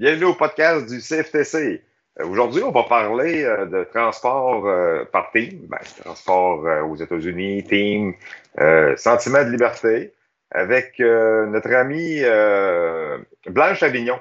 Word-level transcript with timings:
Bienvenue 0.00 0.24
au 0.24 0.34
podcast 0.34 0.86
du 0.86 0.98
CFTC. 0.98 1.84
Euh, 2.18 2.26
aujourd'hui, 2.26 2.62
on 2.62 2.70
va 2.70 2.84
parler 2.84 3.44
euh, 3.44 3.66
de 3.66 3.84
transport 3.84 4.66
euh, 4.66 5.04
par 5.04 5.30
team, 5.30 5.66
ben, 5.66 5.76
transport 6.02 6.64
aux 6.88 6.96
États-Unis, 6.96 7.64
team, 7.64 8.14
sentiment 8.96 9.44
de 9.44 9.50
liberté, 9.50 10.14
avec 10.52 10.98
notre 11.00 11.70
amie 11.74 12.22
Blanche 13.44 13.82
Avignon. 13.82 14.18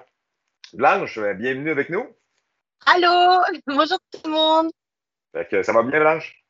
Blanche, 0.73 1.18
bienvenue 1.18 1.71
avec 1.71 1.89
nous. 1.89 2.05
Allô, 2.86 3.41
bonjour 3.68 4.00
tout 4.11 4.20
le 4.25 4.32
monde. 4.32 4.71
ça 5.34 5.71
va 5.71 5.84
bien, 5.84 6.02
Blanche? 6.02 6.43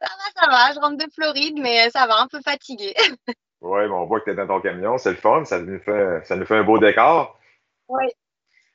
Ça 0.00 0.08
va, 0.08 0.40
ça 0.40 0.50
va. 0.50 0.72
Je 0.72 0.80
rentre 0.80 1.04
de 1.04 1.12
Floride, 1.12 1.58
mais 1.60 1.90
ça 1.90 2.06
va, 2.06 2.18
un 2.22 2.28
peu 2.28 2.40
fatigué. 2.40 2.94
oui, 3.60 3.84
on 3.90 4.06
voit 4.06 4.20
que 4.20 4.24
tu 4.24 4.30
es 4.30 4.34
dans 4.34 4.46
ton 4.46 4.62
camion, 4.62 4.96
c'est 4.96 5.10
le 5.10 5.16
fun, 5.16 5.44
ça 5.44 5.58
nous 5.58 5.78
fait, 5.80 6.24
ça 6.24 6.34
nous 6.34 6.46
fait 6.46 6.56
un 6.56 6.64
beau 6.64 6.78
décor. 6.78 7.38
Oui. 7.88 8.06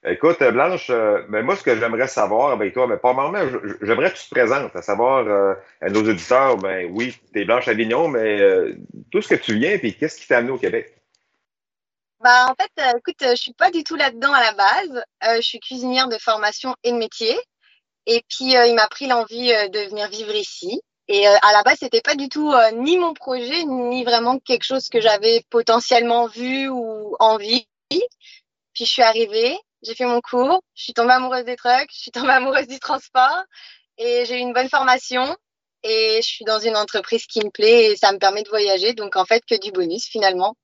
Écoute, 0.06 0.42
Blanche, 0.42 0.90
euh, 0.92 1.26
mais 1.28 1.44
moi, 1.44 1.58
ce 1.58 1.64
que 1.64 1.78
j'aimerais 1.78 2.08
savoir 2.08 2.52
avec 2.52 2.74
toi, 2.74 2.88
mais 2.88 2.96
pas 2.96 3.12
vraiment, 3.12 3.44
j'aimerais 3.82 4.14
que 4.14 4.18
tu 4.18 4.30
te 4.30 4.34
présentes, 4.34 4.74
à 4.74 4.82
savoir 4.82 5.28
euh, 5.28 5.56
à 5.82 5.90
nos 5.90 6.00
auditeurs, 6.00 6.56
ben 6.56 6.90
oui, 6.94 7.18
tu 7.34 7.42
es 7.42 7.46
Blanche 7.46 7.68
Avignon, 7.68 8.08
mais 8.08 8.40
euh, 8.40 8.78
tout 9.12 9.22
ce 9.22 9.28
que 9.28 9.36
tu 9.36 9.56
viens, 9.56 9.78
puis 9.78 9.94
qu'est-ce 9.98 10.22
qui 10.22 10.26
t'a 10.26 10.38
amené 10.38 10.54
au 10.54 10.58
Québec? 10.58 10.96
Bah, 12.22 12.48
en 12.50 12.56
fait, 12.56 12.72
écoute, 12.98 13.18
je 13.20 13.36
suis 13.36 13.54
pas 13.54 13.72
du 13.72 13.84
tout 13.84 13.98
là-dedans 13.98 14.32
à 14.32 14.40
la 14.40 14.54
base. 14.54 15.04
je 15.38 15.42
suis 15.42 15.60
cuisinière 15.60 16.08
de 16.08 16.18
formation 16.18 16.76
et 16.84 16.92
de 16.92 16.98
métier. 16.98 17.38
Et 18.06 18.24
puis, 18.30 18.54
il 18.54 18.76
m'a 18.76 18.88
pris 18.88 19.08
l'envie 19.08 19.48
de 19.48 19.90
venir 19.90 20.10
vivre 20.10 20.36
ici. 20.36 20.82
Et 21.08 21.26
à 21.26 21.54
la 21.54 21.64
base, 21.64 21.78
c'était 21.80 22.02
pas 22.02 22.16
du 22.16 22.28
tout 22.28 22.54
ni 22.74 22.98
mon 22.98 23.14
projet, 23.14 23.64
ni 23.64 24.04
vraiment 24.04 24.38
quelque 24.40 24.66
chose 24.66 24.90
que 24.90 25.00
j'avais 25.00 25.44
potentiellement 25.50 26.28
vu 26.28 26.68
ou 26.68 27.16
envie. 27.20 27.68
Puis, 27.90 28.02
je 28.76 28.84
suis 28.84 29.02
arrivée 29.02 29.58
j'ai 29.84 29.96
fait 29.96 30.06
mon 30.06 30.22
cours, 30.22 30.62
je 30.76 30.84
suis 30.84 30.94
tombée 30.94 31.14
amoureuse 31.14 31.46
des 31.46 31.56
trucks, 31.56 31.90
je 31.92 32.00
suis 32.00 32.12
tombée 32.12 32.32
amoureuse 32.32 32.68
du 32.68 32.80
transport 32.80 33.44
et 33.98 34.26
j'ai 34.26 34.38
eu 34.38 34.42
une 34.42 34.54
bonne 34.54 34.70
formation 34.70 35.36
et 35.84 36.20
je 36.22 36.28
suis 36.28 36.46
dans 36.46 36.60
une 36.60 36.76
entreprise 36.76 37.26
qui 37.26 37.44
me 37.44 37.50
plaît 37.50 37.92
et 37.92 37.96
ça 37.96 38.12
me 38.12 38.18
permet 38.18 38.44
de 38.44 38.50
voyager. 38.50 38.94
Donc, 38.94 39.16
en 39.16 39.26
fait, 39.26 39.44
que 39.46 39.60
du 39.60 39.72
bonus 39.72 40.08
finalement. 40.08 40.56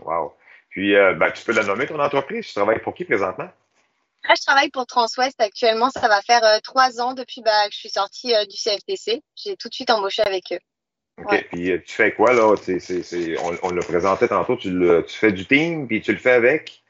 Wow. 0.00 0.32
Puis, 0.70 0.94
euh, 0.94 1.14
ben, 1.14 1.30
tu 1.30 1.44
peux 1.44 1.52
la 1.52 1.64
nommer 1.64 1.86
ton 1.86 1.98
entreprise? 1.98 2.46
Tu 2.46 2.54
travailles 2.54 2.80
pour 2.80 2.94
qui 2.94 3.04
présentement? 3.04 3.48
Là, 4.24 4.34
je 4.36 4.44
travaille 4.44 4.70
pour 4.70 4.86
Transwest 4.86 5.40
actuellement. 5.40 5.90
Ça 5.90 6.08
va 6.08 6.20
faire 6.20 6.44
euh, 6.44 6.58
trois 6.62 7.00
ans 7.00 7.14
depuis 7.14 7.40
bah, 7.42 7.66
que 7.68 7.72
je 7.72 7.78
suis 7.78 7.88
sortie 7.88 8.34
euh, 8.34 8.44
du 8.44 8.56
CFTC. 8.56 9.22
J'ai 9.36 9.56
tout 9.56 9.68
de 9.68 9.74
suite 9.74 9.90
embauché 9.90 10.22
avec 10.22 10.52
eux. 10.52 10.58
OK. 11.24 11.46
Puis, 11.50 11.72
tu 11.84 11.94
fais 11.94 12.12
quoi 12.12 12.32
là? 12.32 12.46
on, 12.46 13.58
on 13.62 13.70
le 13.70 13.80
présentait 13.80 14.28
tantôt. 14.28 14.56
Tu, 14.56 14.70
tu 15.06 15.18
fais 15.18 15.32
du 15.32 15.46
team, 15.46 15.88
puis 15.88 16.00
tu 16.00 16.12
le 16.12 16.18
fais 16.18 16.32
avec? 16.32 16.82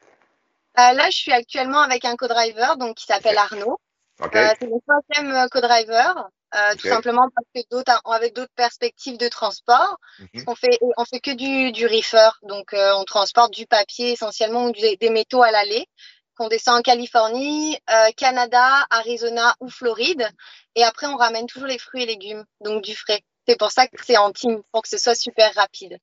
Euh, 0.77 0.93
là, 0.93 1.09
je 1.09 1.17
suis 1.17 1.31
actuellement 1.31 1.79
avec 1.79 2.05
un 2.05 2.15
co-driver 2.15 2.77
donc, 2.77 2.97
qui 2.97 3.05
s'appelle 3.05 3.37
Arnaud. 3.37 3.79
Euh, 4.21 4.27
c'est 4.59 4.65
le 4.65 4.79
troisième 4.85 5.33
euh, 5.33 5.47
co-driver, 5.47 6.29
tout 6.77 6.87
simplement 6.87 7.27
parce 7.33 7.47
que 7.55 7.61
d'autres, 7.71 8.01
avec 8.05 8.35
d'autres 8.35 8.53
perspectives 8.55 9.17
de 9.17 9.29
transport, 9.29 9.97
mhm. 10.19 10.43
on 10.47 10.55
fait, 10.55 10.77
on 10.97 11.05
fait 11.05 11.19
que 11.19 11.31
du, 11.31 11.71
du 11.71 11.87
reefer, 11.87 12.29
donc 12.43 12.73
on 12.73 13.03
transporte 13.05 13.53
du 13.53 13.65
papier 13.65 14.11
essentiellement 14.11 14.65
ou 14.65 14.71
des 14.71 15.09
métaux 15.09 15.41
à 15.41 15.51
l'aller 15.51 15.87
qu'on 16.35 16.47
descend 16.47 16.79
en 16.79 16.81
Californie, 16.81 17.77
Canada, 18.15 18.85
Arizona 18.89 19.55
ou 19.59 19.69
Floride, 19.69 20.29
et 20.75 20.83
après 20.83 21.07
on 21.07 21.17
ramène 21.17 21.47
toujours 21.47 21.67
les 21.67 21.77
fruits 21.77 22.03
et 22.03 22.05
légumes, 22.05 22.45
donc 22.61 22.81
du 22.81 22.95
frais. 22.95 23.21
C'est 23.47 23.57
pour 23.57 23.71
ça 23.71 23.87
que 23.87 23.97
c'est 24.05 24.17
en 24.17 24.31
team, 24.31 24.61
pour 24.71 24.81
que 24.83 24.89
ce 24.89 24.97
soit 24.97 25.15
super 25.15 25.53
rapide. 25.55 25.97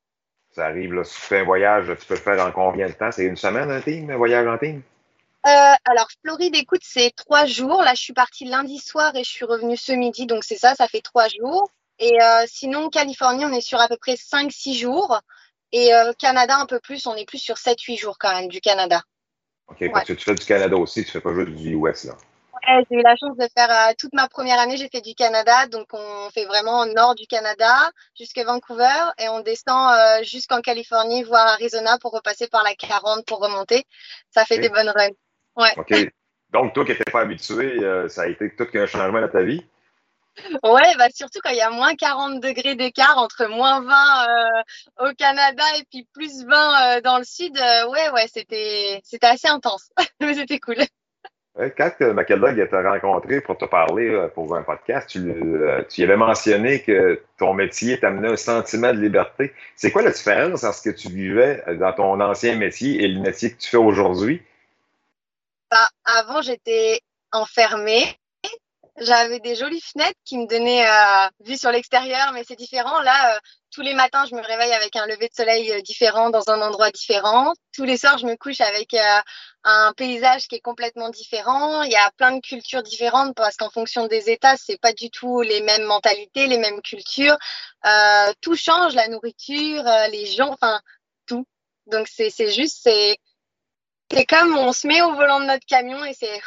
Ça 0.56 0.64
arrive, 0.64 0.94
là, 0.94 1.04
si 1.04 1.14
tu 1.14 1.20
fais 1.20 1.40
un 1.40 1.44
voyage, 1.44 1.84
tu 2.00 2.06
peux 2.06 2.14
le 2.14 2.20
faire 2.20 2.42
en 2.42 2.50
combien 2.50 2.86
de 2.86 2.92
temps? 2.92 3.12
C'est 3.12 3.26
une 3.26 3.36
semaine 3.36 3.70
un 3.70 3.82
team, 3.82 4.08
un 4.08 4.16
voyage 4.16 4.46
en 4.46 4.56
team? 4.56 4.80
Euh, 5.46 5.74
alors, 5.84 6.08
Floride, 6.22 6.56
écoute, 6.56 6.80
c'est 6.82 7.10
trois 7.14 7.44
jours. 7.44 7.82
Là, 7.82 7.92
je 7.94 8.00
suis 8.00 8.14
partie 8.14 8.46
lundi 8.46 8.78
soir 8.78 9.14
et 9.16 9.22
je 9.22 9.28
suis 9.28 9.44
revenue 9.44 9.76
ce 9.76 9.92
midi. 9.92 10.24
Donc, 10.24 10.44
c'est 10.44 10.56
ça, 10.56 10.74
ça 10.74 10.88
fait 10.88 11.02
trois 11.02 11.28
jours. 11.28 11.70
Et 11.98 12.22
euh, 12.22 12.44
sinon, 12.46 12.88
Californie, 12.88 13.44
on 13.44 13.52
est 13.52 13.60
sur 13.60 13.78
à 13.82 13.86
peu 13.86 13.98
près 13.98 14.16
cinq, 14.16 14.50
six 14.50 14.74
jours. 14.78 15.20
Et 15.72 15.94
euh, 15.94 16.14
Canada, 16.18 16.56
un 16.56 16.64
peu 16.64 16.80
plus, 16.80 17.06
on 17.06 17.14
est 17.16 17.28
plus 17.28 17.36
sur 17.36 17.58
sept, 17.58 17.78
huit 17.82 17.98
jours 17.98 18.16
quand 18.18 18.32
même 18.32 18.48
du 18.48 18.62
Canada. 18.62 19.02
OK, 19.68 19.92
parce 19.92 20.06
que 20.06 20.14
tu 20.14 20.24
fais 20.24 20.34
du 20.34 20.46
Canada 20.46 20.74
aussi, 20.74 21.04
tu 21.04 21.10
fais 21.10 21.20
pas 21.20 21.34
juste 21.34 21.50
du 21.50 21.76
US, 21.76 22.04
là 22.04 22.14
j'ai 22.66 22.96
eu 22.96 23.02
la 23.02 23.16
chance 23.16 23.36
de 23.36 23.46
faire 23.56 23.70
euh, 23.70 23.92
toute 23.98 24.12
ma 24.12 24.28
première 24.28 24.58
année, 24.58 24.76
j'ai 24.76 24.88
fait 24.88 25.00
du 25.00 25.14
Canada. 25.14 25.66
Donc, 25.66 25.86
on 25.92 26.30
fait 26.30 26.44
vraiment 26.46 26.80
au 26.80 26.86
nord 26.86 27.14
du 27.14 27.26
Canada 27.26 27.90
jusqu'à 28.18 28.44
Vancouver 28.44 29.12
et 29.18 29.28
on 29.28 29.40
descend 29.40 29.92
euh, 29.92 30.24
jusqu'en 30.24 30.60
Californie, 30.60 31.22
voire 31.22 31.46
Arizona 31.46 31.98
pour 32.00 32.12
repasser 32.12 32.48
par 32.48 32.64
la 32.64 32.74
40 32.74 33.24
pour 33.26 33.40
remonter. 33.40 33.84
Ça 34.30 34.44
fait 34.44 34.58
des 34.58 34.68
bonnes 34.68 34.90
runs. 34.90 35.14
Ouais. 35.56 35.72
OK. 35.76 36.12
Donc, 36.52 36.74
toi 36.74 36.84
qui 36.84 36.92
n'étais 36.92 37.10
pas 37.10 37.20
habitué, 37.20 37.82
euh, 37.82 38.08
ça 38.08 38.22
a 38.22 38.26
été 38.26 38.54
tout 38.54 38.66
qu'un 38.66 38.86
changement 38.86 39.20
dans 39.20 39.28
ta 39.28 39.42
vie? 39.42 39.64
Ouais, 40.62 40.94
bah 40.98 41.06
surtout 41.14 41.38
quand 41.42 41.48
il 41.48 41.56
y 41.56 41.62
a 41.62 41.70
moins 41.70 41.94
40 41.94 42.40
degrés 42.40 42.74
d'écart 42.74 43.16
entre 43.16 43.46
moins 43.46 43.80
20 43.80 45.08
au 45.08 45.14
Canada 45.14 45.64
et 45.78 45.84
puis 45.90 46.06
plus 46.12 46.44
20 46.44 47.00
dans 47.00 47.16
le 47.16 47.24
sud. 47.24 47.58
ouais, 47.88 48.10
ouais, 48.10 48.26
c'était 48.28 49.00
assez 49.22 49.48
intense, 49.48 49.90
mais 50.20 50.34
c'était 50.34 50.58
cool. 50.58 50.76
Quand 51.56 51.90
McKellar 52.00 52.68
t'a 52.68 52.90
rencontré 52.90 53.40
pour 53.40 53.56
te 53.56 53.64
parler 53.64 54.10
euh, 54.10 54.28
pour 54.28 54.54
un 54.54 54.62
podcast, 54.62 55.08
tu, 55.08 55.20
euh, 55.20 55.82
tu 55.88 56.02
avais 56.02 56.16
mentionné 56.16 56.82
que 56.82 57.22
ton 57.38 57.54
métier 57.54 57.98
t'amenait 57.98 58.28
un 58.28 58.36
sentiment 58.36 58.92
de 58.92 59.00
liberté. 59.00 59.54
C'est 59.74 59.90
quoi 59.90 60.02
la 60.02 60.10
différence 60.10 60.64
entre 60.64 60.76
ce 60.76 60.90
que 60.90 60.94
tu 60.94 61.08
vivais 61.08 61.62
dans 61.78 61.94
ton 61.94 62.20
ancien 62.20 62.56
métier 62.56 63.02
et 63.02 63.08
le 63.08 63.20
métier 63.20 63.52
que 63.52 63.56
tu 63.56 63.70
fais 63.70 63.78
aujourd'hui? 63.78 64.42
Bah, 65.70 65.88
avant, 66.04 66.42
j'étais 66.42 67.00
enfermée 67.32 68.04
j'avais 68.98 69.40
des 69.40 69.54
jolies 69.54 69.80
fenêtres 69.80 70.18
qui 70.24 70.38
me 70.38 70.46
donnaient 70.46 70.86
euh, 70.86 71.28
vue 71.40 71.56
sur 71.56 71.70
l'extérieur, 71.70 72.32
mais 72.32 72.44
c'est 72.46 72.56
différent. 72.56 73.00
Là, 73.00 73.34
euh, 73.34 73.38
tous 73.70 73.82
les 73.82 73.94
matins, 73.94 74.24
je 74.24 74.34
me 74.34 74.40
réveille 74.42 74.72
avec 74.72 74.96
un 74.96 75.06
lever 75.06 75.28
de 75.28 75.34
soleil 75.34 75.70
euh, 75.72 75.82
différent 75.82 76.30
dans 76.30 76.48
un 76.48 76.60
endroit 76.62 76.90
différent. 76.90 77.52
Tous 77.74 77.84
les 77.84 77.98
soirs, 77.98 78.16
je 78.18 78.26
me 78.26 78.36
couche 78.36 78.60
avec 78.60 78.94
euh, 78.94 79.20
un 79.64 79.92
paysage 79.96 80.48
qui 80.48 80.56
est 80.56 80.60
complètement 80.60 81.10
différent. 81.10 81.82
Il 81.82 81.92
y 81.92 81.96
a 81.96 82.10
plein 82.16 82.32
de 82.32 82.40
cultures 82.40 82.82
différentes 82.82 83.34
parce 83.36 83.56
qu'en 83.56 83.70
fonction 83.70 84.06
des 84.06 84.30
États, 84.30 84.56
c'est 84.56 84.80
pas 84.80 84.92
du 84.92 85.10
tout 85.10 85.42
les 85.42 85.60
mêmes 85.60 85.84
mentalités, 85.84 86.46
les 86.46 86.58
mêmes 86.58 86.80
cultures. 86.80 87.36
tout 88.40 88.56
change, 88.56 88.94
la 88.94 89.08
nourriture, 89.08 89.84
les 90.10 90.26
gens, 90.26 90.52
enfin 90.52 90.80
tout. 91.26 91.46
Donc 91.86 92.08
c'est 92.08 92.30
juste, 92.50 92.80
c'est 92.82 93.18
comme 94.26 94.56
on 94.56 94.72
se 94.72 94.86
met 94.86 95.02
au 95.02 95.14
volant 95.14 95.40
de 95.40 95.46
notre 95.46 95.66
camion 95.66 96.04
et 96.04 96.14
c'est 96.14 96.40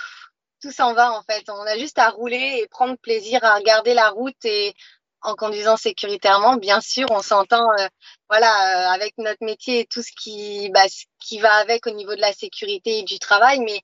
tout 0.61 0.71
s'en 0.71 0.93
va 0.93 1.11
en 1.13 1.21
fait. 1.23 1.49
On 1.49 1.61
a 1.61 1.77
juste 1.77 1.99
à 1.99 2.09
rouler 2.09 2.59
et 2.61 2.67
prendre 2.67 2.97
plaisir 2.97 3.43
à 3.43 3.55
regarder 3.55 3.93
la 3.93 4.09
route 4.09 4.43
et 4.45 4.73
en 5.21 5.35
conduisant 5.35 5.77
sécuritairement, 5.77 6.55
bien 6.55 6.81
sûr, 6.81 7.07
on 7.11 7.21
s'entend, 7.21 7.69
euh, 7.77 7.87
voilà, 8.29 8.47
euh, 8.47 8.93
avec 8.93 9.17
notre 9.17 9.43
métier 9.43 9.81
et 9.81 9.85
tout 9.85 10.01
ce 10.01 10.11
qui, 10.11 10.69
bah, 10.69 10.87
ce 10.87 11.05
qui 11.19 11.39
va 11.39 11.53
avec 11.55 11.87
au 11.87 11.91
niveau 11.91 12.15
de 12.15 12.21
la 12.21 12.33
sécurité 12.33 12.99
et 12.99 13.03
du 13.03 13.19
travail, 13.19 13.59
mais 13.59 13.81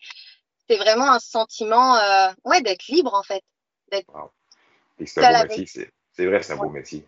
c'est 0.69 0.77
vraiment 0.77 1.11
un 1.11 1.19
sentiment, 1.19 1.97
euh, 1.97 2.29
ouais, 2.45 2.61
d'être 2.61 2.87
libre 2.87 3.13
en 3.13 3.23
fait. 3.23 3.43
Wow. 4.13 4.31
c'est 5.05 5.23
un 5.23 5.43
beau 5.43 5.49
métier, 5.49 5.91
c'est 6.13 6.25
vrai, 6.25 6.41
c'est 6.41 6.53
un 6.53 6.57
beau 6.57 6.69
métier. 6.69 7.05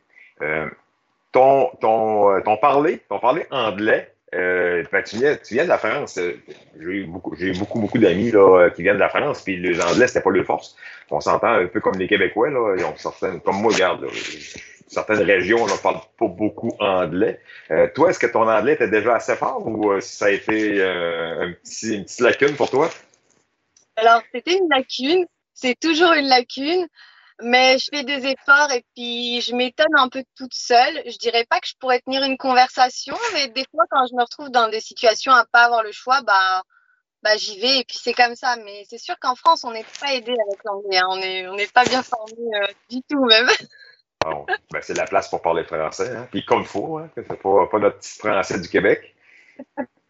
parler, 2.58 3.00
ton 3.10 3.20
parler 3.20 3.48
anglais, 3.52 4.14
euh, 4.38 4.84
ben, 4.92 5.04
tu, 5.04 5.18
viens, 5.18 5.64
de 5.64 5.70
la 5.70 5.78
France. 5.78 6.18
Euh, 6.18 6.40
j'ai 6.80 6.86
eu 6.86 7.06
beaucoup, 7.06 7.80
beaucoup, 7.80 7.98
d'amis 7.98 8.32
euh, 8.34 8.70
qui 8.70 8.84
viennent 8.84 8.96
de 8.96 9.00
la 9.00 9.10
France, 9.10 9.42
puis 9.42 9.58
les 9.58 9.82
Anglais, 9.82 10.08
c'était 10.08 10.22
pas 10.22 10.30
leur 10.30 10.46
force. 10.46 10.76
On 11.10 11.20
s'entend 11.20 11.48
un 11.48 11.68
peu 11.68 11.80
comme 11.80 11.98
les 11.98 12.08
Québécois, 12.08 12.50
là, 12.50 12.76
ils 12.78 12.86
ont 12.86 12.96
certaines, 12.98 13.42
comme 13.42 13.62
moi, 13.62 13.74
regarde, 13.74 14.08
certaines 14.88 15.24
régions, 15.24 15.64
on 15.64 15.68
ne 15.68 15.82
parle 15.82 16.00
pas 16.20 16.28
beaucoup 16.28 16.74
anglais. 16.80 17.40
Toi, 17.96 18.10
est-ce 18.10 18.20
que 18.20 18.28
ton 18.28 18.48
anglais 18.48 18.74
était 18.74 18.90
déjà 18.90 19.16
assez 19.16 19.36
fort 19.36 19.66
ou 19.66 20.00
ça 20.02 20.26
a 20.26 20.30
été 20.30 20.82
une 20.82 22.04
petite 22.04 22.20
lacune 22.20 22.56
pour 22.56 22.70
toi? 22.70 22.90
Alors, 23.96 24.22
c'était 24.34 24.58
une 24.58 24.70
lacune. 24.70 25.26
C'est 25.54 25.80
toujours 25.80 26.14
une 26.14 26.28
lacune. 26.28 26.88
Mais 27.42 27.78
je 27.78 27.88
fais 27.94 28.04
des 28.04 28.26
efforts 28.26 28.72
et 28.72 28.84
puis 28.96 29.42
je 29.42 29.54
m'étonne 29.54 29.96
un 29.98 30.10
peu 30.10 30.24
toute 30.36 30.54
seule. 30.54 31.04
Je 31.06 31.18
dirais 31.18 31.46
pas 31.48 31.60
que 31.60 31.68
je 31.68 31.76
pourrais 31.80 32.00
tenir 32.00 32.24
une 32.24 32.38
conversation, 32.38 33.16
mais 33.34 33.48
des 33.50 33.66
fois, 33.70 33.84
quand 33.92 34.08
je 34.08 34.16
me 34.16 34.22
retrouve 34.22 34.50
dans 34.50 34.70
des 34.70 34.82
situations 34.82 35.32
à 35.32 35.46
pas 35.46 35.66
avoir 35.66 35.84
le 35.84 35.92
choix, 35.92 36.22
bah, 36.24 36.64
bah 37.22 37.38
j'y 37.38 37.60
vais 37.60 37.80
et 37.80 37.84
puis 37.84 37.98
c'est 38.02 38.14
comme 38.14 38.36
ça. 38.36 38.56
Mais 38.58 38.86
c'est 38.90 38.98
sûr 38.98 39.16
qu'en 39.20 39.36
France, 39.36 39.64
on 39.64 39.72
n'est 39.72 39.86
pas 40.00 40.14
aidé 40.14 40.32
avec 40.32 40.64
l'anglais. 40.64 40.98
Hein. 40.98 41.08
On 41.10 41.18
n'est 41.18 41.48
on 41.48 41.58
est 41.58 41.72
pas 41.72 41.86
bien 41.86 42.02
formé 42.02 42.34
euh, 42.56 42.68
du 42.90 43.02
tout 43.10 43.24
même. 43.26 43.48
Bon, 44.26 44.46
ben 44.72 44.82
c'est 44.82 44.98
la 44.98 45.06
place 45.06 45.30
pour 45.30 45.42
parler 45.42 45.64
français. 45.64 46.14
Hein. 46.14 46.28
Puis 46.32 46.44
comme 46.44 46.66
faut, 46.66 46.98
hein, 46.98 47.10
c'est 47.16 47.24
pas, 47.24 47.68
pas 47.68 47.80
notre 47.80 48.00
petit 48.00 48.18
français 48.18 48.60
du 48.60 48.68
Québec. 48.68 49.16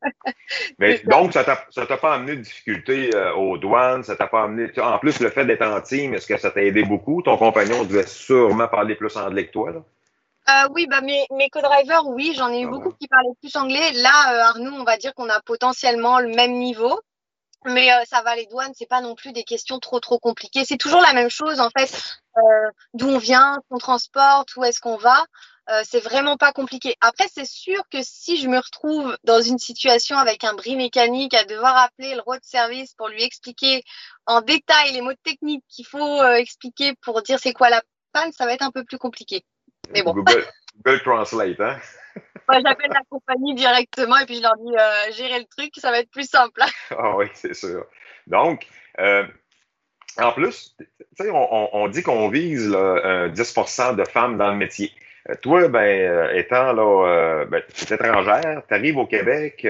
Mais 0.79 0.99
donc, 1.05 1.33
ça 1.33 1.43
t'a 1.43 1.97
pas 1.97 2.13
amené 2.13 2.35
de 2.35 2.41
difficultés 2.41 3.15
euh, 3.15 3.33
aux 3.33 3.57
douanes, 3.57 4.03
ça 4.03 4.15
t'a 4.15 4.27
pas 4.27 4.43
amené. 4.43 4.71
En 4.79 4.99
plus, 4.99 5.19
le 5.19 5.29
fait 5.29 5.45
d'être 5.45 5.65
en 5.65 5.81
team, 5.81 6.13
est-ce 6.13 6.27
que 6.27 6.37
ça 6.37 6.51
t'a 6.51 6.61
aidé 6.61 6.83
beaucoup? 6.83 7.21
Ton 7.21 7.37
compagnon 7.37 7.83
devait 7.83 8.07
sûrement 8.07 8.67
parler 8.67 8.95
plus 8.95 9.15
anglais 9.17 9.47
que 9.47 9.51
toi, 9.51 9.71
là? 9.71 9.79
Euh, 10.49 10.69
oui, 10.73 10.87
bah 10.87 11.01
mes, 11.01 11.25
mes 11.31 11.49
co-drivers, 11.49 12.07
oui, 12.07 12.33
j'en 12.33 12.49
ai 12.53 12.61
eu 12.61 12.67
ah 12.67 12.69
beaucoup 12.69 12.91
qui 12.93 13.07
parlaient 13.09 13.35
plus 13.41 13.53
anglais. 13.57 13.91
Là, 13.93 14.33
euh, 14.33 14.49
Arnaud, 14.49 14.75
on 14.79 14.85
va 14.85 14.95
dire 14.95 15.13
qu'on 15.13 15.29
a 15.29 15.41
potentiellement 15.41 16.19
le 16.19 16.29
même 16.29 16.53
niveau. 16.53 16.99
Mais 17.65 17.89
ça 18.05 18.21
va, 18.21 18.35
les 18.35 18.45
douanes, 18.45 18.71
c'est 18.75 18.87
pas 18.87 19.01
non 19.01 19.13
plus 19.13 19.33
des 19.33 19.43
questions 19.43 19.79
trop 19.79 19.99
trop 19.99 20.19
compliquées. 20.19 20.63
C'est 20.63 20.77
toujours 20.77 21.01
la 21.01 21.11
même 21.11 21.29
chose 21.29 21.59
en 21.59 21.69
fait. 21.69 22.21
D'où 22.93 23.09
on 23.09 23.17
vient, 23.17 23.57
qu'on 23.67 23.77
transporte, 23.77 24.55
où 24.55 24.63
est-ce 24.63 24.79
qu'on 24.79 24.95
va. 24.95 25.25
Euh, 25.69 25.81
c'est 25.83 25.99
vraiment 25.99 26.37
pas 26.37 26.53
compliqué. 26.53 26.95
Après, 27.01 27.25
c'est 27.29 27.45
sûr 27.45 27.81
que 27.91 27.97
si 28.01 28.37
je 28.37 28.47
me 28.47 28.57
retrouve 28.57 29.17
dans 29.25 29.41
une 29.41 29.57
situation 29.57 30.17
avec 30.17 30.45
un 30.45 30.53
bris 30.53 30.77
mécanique 30.77 31.33
à 31.33 31.43
devoir 31.43 31.75
appeler 31.77 32.15
le 32.15 32.21
road 32.21 32.39
service 32.41 32.93
pour 32.93 33.09
lui 33.09 33.21
expliquer 33.21 33.83
en 34.25 34.39
détail 34.41 34.93
les 34.93 35.01
mots 35.01 35.11
techniques 35.23 35.65
qu'il 35.67 35.85
faut 35.85 36.21
euh, 36.21 36.35
expliquer 36.35 36.93
pour 37.01 37.21
dire 37.21 37.37
c'est 37.39 37.51
quoi 37.51 37.69
la 37.69 37.81
panne, 38.13 38.31
ça 38.31 38.45
va 38.45 38.53
être 38.53 38.61
un 38.61 38.71
peu 38.71 38.85
plus 38.85 38.97
compliqué. 38.97 39.43
Mais 39.91 40.03
bon. 40.03 40.13
Google, 40.13 40.45
Google 40.77 41.01
Translate, 41.01 41.59
hein? 41.59 41.77
Moi, 42.49 42.61
j'appelle 42.65 42.91
la 42.91 43.01
compagnie 43.09 43.53
directement 43.53 44.17
et 44.19 44.25
puis 44.25 44.37
je 44.37 44.41
leur 44.41 44.55
dis 44.55 44.73
euh, 44.73 45.11
gérer 45.11 45.39
le 45.39 45.45
truc, 45.45 45.73
ça 45.75 45.91
va 45.91 45.99
être 45.99 46.09
plus 46.09 46.29
simple. 46.29 46.61
ah 46.91 47.17
oui, 47.17 47.25
c'est 47.33 47.53
sûr. 47.53 47.85
Donc, 48.25 48.67
en 48.97 50.31
plus, 50.31 50.77
on, 51.19 51.69
on, 51.73 51.87
dit 51.89 52.03
qu'on 52.03 52.29
vise 52.29 52.69
là, 52.69 53.27
10 53.27 53.55
de 53.97 54.05
femmes 54.05 54.37
dans 54.37 54.49
le 54.49 54.55
métier. 54.55 54.93
Euh, 55.29 55.35
toi, 55.41 55.67
ben, 55.67 55.79
euh, 55.79 56.33
étant 56.33 56.73
là, 56.73 57.45
ben, 57.45 57.61
tu 57.73 57.91
es 57.91 57.95
étrangère, 57.95 58.61
tu 58.67 58.73
arrives 58.73 58.97
au 58.97 59.05
Québec, 59.05 59.67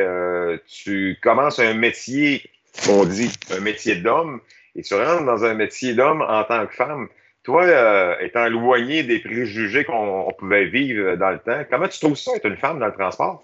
tu 0.67 1.17
commences 1.21 1.59
un 1.59 1.73
métier, 1.73 2.49
on 2.89 3.05
dit 3.05 3.31
un 3.51 3.59
métier 3.59 3.95
d'homme, 3.95 4.41
et 4.75 4.83
tu 4.83 4.93
rentres 4.93 5.25
dans 5.25 5.43
un 5.43 5.55
métier 5.55 5.93
d'homme 5.93 6.21
en 6.21 6.43
tant 6.43 6.65
que 6.67 6.75
femme. 6.75 7.09
Toi, 7.47 7.63
euh, 7.63 8.19
étant 8.19 8.45
éloigné 8.45 9.03
des 9.03 9.19
préjugés 9.19 9.85
qu'on 9.85 10.29
pouvait 10.37 10.65
vivre 10.65 11.15
dans 11.15 11.31
le 11.31 11.39
temps, 11.39 11.63
comment 11.69 11.87
tu 11.87 11.97
trouves 11.97 12.17
ça 12.17 12.35
être 12.35 12.45
une 12.45 12.57
femme 12.57 12.77
dans 12.77 12.87
le 12.87 12.93
transport? 12.93 13.41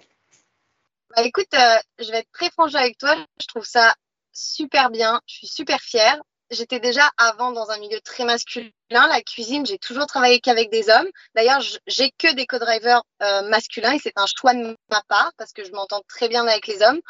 Bah, 1.15 1.23
écoute, 1.23 1.53
euh, 1.53 1.77
je 1.99 2.11
vais 2.11 2.17
être 2.19 2.31
très 2.33 2.49
franche 2.49 2.75
avec 2.75 2.97
toi. 2.97 3.15
Je 3.39 3.47
trouve 3.47 3.63
ça 3.63 3.95
super 4.33 4.89
bien. 4.89 5.21
Je 5.25 5.35
suis 5.35 5.47
super 5.47 5.79
fière. 5.79 6.19
J'étais 6.53 6.79
déjà 6.79 7.09
avant 7.17 7.51
dans 7.51 7.69
un 7.69 7.77
milieu 7.79 7.99
très 8.01 8.25
masculin. 8.25 8.71
La 8.89 9.21
cuisine, 9.21 9.65
j'ai 9.65 9.77
toujours 9.77 10.05
travaillé 10.05 10.39
qu'avec 10.39 10.69
des 10.69 10.89
hommes. 10.89 11.07
D'ailleurs, 11.35 11.61
j'ai 11.87 12.11
que 12.11 12.33
des 12.33 12.45
co-drivers 12.45 13.01
euh, 13.21 13.41
masculins 13.49 13.93
et 13.93 13.99
c'est 13.99 14.13
un 14.15 14.25
choix 14.27 14.53
de 14.53 14.77
ma 14.89 15.01
part 15.07 15.31
parce 15.37 15.51
que 15.51 15.63
je 15.63 15.71
m'entends 15.71 16.01
très 16.07 16.29
bien 16.29 16.47
avec 16.47 16.67
les 16.67 16.81
hommes. 16.81 17.01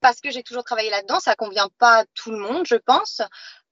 parce 0.00 0.20
que 0.20 0.30
j'ai 0.30 0.42
toujours 0.42 0.64
travaillé 0.64 0.90
là-dedans, 0.90 1.20
ça 1.20 1.34
convient 1.34 1.68
pas 1.78 2.00
à 2.00 2.04
tout 2.14 2.30
le 2.30 2.38
monde, 2.38 2.64
je 2.66 2.76
pense. 2.76 3.20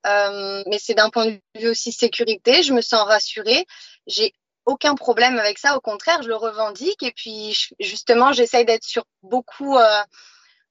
Euh, 0.07 0.63
mais 0.67 0.79
c'est 0.79 0.95
d'un 0.95 1.11
point 1.11 1.27
de 1.27 1.41
vue 1.59 1.69
aussi 1.69 1.93
sécurité. 1.93 2.63
Je 2.63 2.73
me 2.73 2.81
sens 2.81 3.07
rassurée. 3.07 3.67
J'ai 4.07 4.33
aucun 4.65 4.95
problème 4.95 5.39
avec 5.39 5.59
ça. 5.59 5.77
Au 5.77 5.81
contraire, 5.81 6.23
je 6.23 6.29
le 6.29 6.37
revendique. 6.37 7.03
Et 7.03 7.13
puis, 7.13 7.57
justement, 7.81 8.33
j'essaye 8.33 8.65
d'être 8.65 8.85
sur 8.85 9.05
beaucoup 9.23 9.77
euh, 9.77 10.03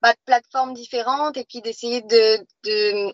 bah, 0.01 0.13
de 0.13 0.19
plateformes 0.25 0.73
différentes 0.73 1.37
et 1.37 1.45
puis 1.45 1.61
d'essayer 1.61 2.01
de, 2.01 2.37
de, 2.63 3.13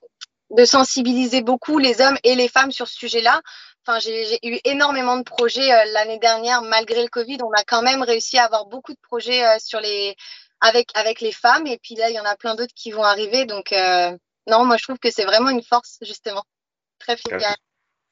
de, 0.52 0.66
sensibiliser 0.66 1.42
beaucoup 1.42 1.78
les 1.78 2.02
hommes 2.02 2.18
et 2.24 2.36
les 2.36 2.48
femmes 2.48 2.72
sur 2.72 2.88
ce 2.88 2.96
sujet-là. 2.96 3.42
Enfin, 3.86 4.00
j'ai 4.00 4.38
eu 4.44 4.60
énormément 4.66 5.18
de 5.18 5.24
projets 5.24 5.72
euh, 5.72 5.86
l'année 5.94 6.20
dernière, 6.20 6.62
malgré 6.62 7.02
le 7.02 7.10
Covid. 7.10 7.38
On 7.42 7.52
a 7.52 7.64
quand 7.66 7.82
même 7.82 8.02
réussi 8.02 8.38
à 8.38 8.46
avoir 8.46 8.66
beaucoup 8.66 8.94
de 8.94 9.00
projets 9.02 9.46
euh, 9.46 9.56
sur 9.60 9.80
les, 9.80 10.16
avec, 10.62 10.90
avec 10.96 11.22
les 11.22 11.32
femmes. 11.32 11.68
Et 11.68 11.80
puis 11.82 11.96
là, 11.96 12.10
il 12.10 12.16
y 12.16 12.20
en 12.20 12.26
a 12.26 12.36
plein 12.36 12.56
d'autres 12.56 12.74
qui 12.76 12.92
vont 12.92 13.04
arriver. 13.04 13.46
Donc, 13.46 13.72
euh, 13.72 14.12
non, 14.48 14.66
moi, 14.66 14.78
je 14.78 14.84
trouve 14.84 15.00
que 15.00 15.12
c'est 15.12 15.26
vraiment 15.26 15.50
une 15.50 15.64
force, 15.64 15.98
justement. 16.02 16.44
Très 17.00 17.18
fière. 17.18 17.56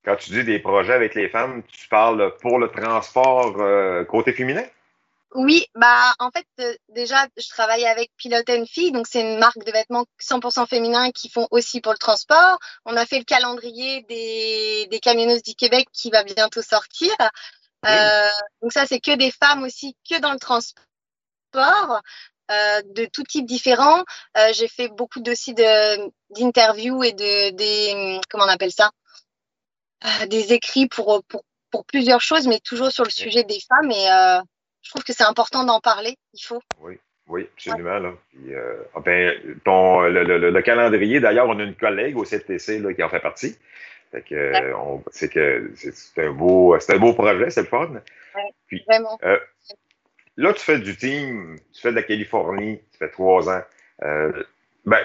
Quand, 0.03 0.15
tu 0.17 0.31
dis 0.31 0.43
des 0.43 0.59
projets 0.59 0.93
avec 0.93 1.15
les 1.15 1.29
femmes, 1.29 1.63
tu 1.67 1.87
parles 1.87 2.35
pour 2.37 2.59
le 2.59 2.69
transport 2.69 3.59
euh, 3.59 4.03
côté 4.05 4.33
féminin? 4.33 4.65
Oui, 5.35 5.65
bah 5.75 6.13
en 6.19 6.31
fait 6.31 6.47
euh, 6.61 6.73
déjà 6.87 7.27
je 7.35 7.49
travaille 7.49 7.85
avec 7.85 8.09
Pilote 8.15 8.49
Fille, 8.67 8.93
donc 8.93 9.05
c'est 9.05 9.19
une 9.19 9.37
marque 9.37 9.63
de 9.65 9.71
vêtements 9.71 10.05
100% 10.21 10.65
féminin 10.65 11.11
qui 11.11 11.27
font 11.29 11.45
aussi 11.51 11.81
pour 11.81 11.91
le 11.91 11.97
transport. 11.97 12.57
On 12.85 12.95
a 12.95 13.05
fait 13.05 13.19
le 13.19 13.25
calendrier 13.25 14.03
des, 14.03 14.87
des 14.89 14.99
camionneuses 14.99 15.43
du 15.43 15.53
Québec 15.53 15.87
qui 15.91 16.09
va 16.09 16.23
bientôt 16.23 16.61
sortir. 16.61 17.11
Euh, 17.85 18.29
donc 18.61 18.71
ça 18.71 18.85
c'est 18.85 19.01
que 19.01 19.15
des 19.15 19.29
femmes 19.29 19.63
aussi, 19.63 19.97
que 20.09 20.19
dans 20.19 20.31
le 20.31 20.39
transport. 20.39 20.81
Euh, 22.51 22.81
de 22.93 23.05
tout 23.05 23.23
type 23.23 23.47
différents. 23.47 24.03
Euh, 24.37 24.53
j'ai 24.53 24.67
fait 24.67 24.87
beaucoup 24.87 25.19
aussi 25.27 25.55
d'interviews 25.55 27.03
et 27.03 27.11
de 27.11 27.49
des 27.55 28.21
comment 28.29 28.45
on 28.45 28.49
appelle 28.49 28.71
ça? 28.71 28.91
Euh, 30.05 30.27
des 30.27 30.53
écrits 30.53 30.87
pour, 30.87 31.23
pour, 31.27 31.43
pour 31.71 31.85
plusieurs 31.85 32.21
choses, 32.21 32.47
mais 32.47 32.59
toujours 32.59 32.91
sur 32.91 33.03
le 33.03 33.09
sujet 33.09 33.43
des 33.43 33.59
femmes. 33.59 33.91
Et 33.91 34.07
je 34.85 34.91
trouve 34.91 35.03
que 35.03 35.13
c'est 35.13 35.23
important 35.23 35.65
d'en 35.65 35.81
parler. 35.81 36.17
Il 36.33 36.43
faut. 36.43 36.61
Oui. 36.79 36.99
Oui, 37.27 37.49
absolument. 37.53 37.97
Là. 37.97 38.13
Ah 38.93 38.99
ben, 39.03 39.33
ton, 39.63 40.01
le, 40.01 40.23
le, 40.23 40.51
le, 40.51 40.61
calendrier, 40.61 41.19
d'ailleurs, 41.19 41.49
on 41.49 41.57
a 41.57 41.63
une 41.63 41.73
collègue 41.73 42.15
au 42.17 42.23
CTC 42.23 42.77
là, 42.77 42.93
qui 42.93 43.01
en 43.01 43.09
fait 43.09 43.19
partie. 43.19 43.57
Fait 44.11 44.21
que, 44.21 44.53
c'est 45.09 45.29
que 45.29 45.71
c'est 45.75 46.23
un 46.23 46.31
beau, 46.31 46.77
c'est 46.79 46.93
un 46.93 46.99
beau 46.99 47.13
projet, 47.13 47.49
c'est 47.49 47.61
le 47.61 47.67
fun. 47.67 47.89
Puis, 48.67 48.83
vraiment. 48.87 49.17
Là, 50.37 50.53
tu 50.53 50.63
fais 50.63 50.79
du 50.79 50.95
team, 50.95 51.57
tu 51.73 51.81
fais 51.81 51.91
de 51.91 51.95
la 51.95 52.03
Californie, 52.03 52.79
tu 52.91 52.97
fais 52.97 53.09
trois 53.09 53.49
ans. 53.49 53.61
Euh, 54.03 54.43
ben, 54.85 54.99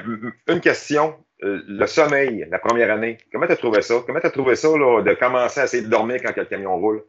une 0.48 0.60
question, 0.60 1.16
euh, 1.42 1.62
le 1.66 1.86
sommeil, 1.86 2.46
la 2.50 2.58
première 2.58 2.90
année, 2.90 3.18
comment 3.32 3.46
tu 3.46 3.52
as 3.52 3.56
trouvé 3.56 3.80
ça? 3.82 4.02
Comment 4.04 4.20
tu 4.20 4.26
as 4.26 4.30
trouvé 4.30 4.56
ça 4.56 4.68
là, 4.68 5.02
de 5.02 5.14
commencer 5.14 5.60
à 5.60 5.64
essayer 5.64 5.82
de 5.84 5.88
dormir 5.88 6.20
quand 6.22 6.36
le 6.36 6.44
camion 6.44 6.76
roule? 6.76 7.04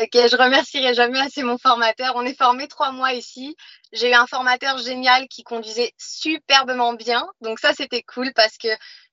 Ok, 0.00 0.12
je 0.12 0.36
remercierai 0.36 0.94
jamais 0.94 1.18
assez 1.18 1.42
mon 1.42 1.58
formateur. 1.58 2.14
On 2.16 2.24
est 2.24 2.36
formé 2.36 2.68
trois 2.68 2.92
mois 2.92 3.14
ici. 3.14 3.56
J'ai 3.92 4.10
eu 4.10 4.14
un 4.14 4.26
formateur 4.26 4.78
génial 4.78 5.26
qui 5.28 5.42
conduisait 5.42 5.92
superbement 5.98 6.92
bien. 6.92 7.26
Donc 7.40 7.58
ça, 7.58 7.72
c'était 7.74 8.02
cool 8.02 8.32
parce 8.34 8.58
que 8.58 8.68